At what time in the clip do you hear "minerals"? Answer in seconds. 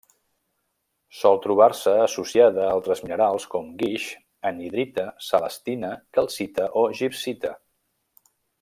3.07-3.45